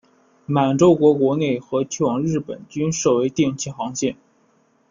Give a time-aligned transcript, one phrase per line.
[0.47, 4.17] 满洲国国内和去往日本均设为定期航线。